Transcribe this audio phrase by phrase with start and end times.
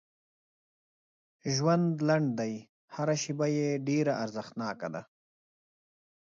[1.55, 2.53] ژوند لنډ دی
[2.95, 5.01] هر شیبه یې ډېره ارزښتناکه ده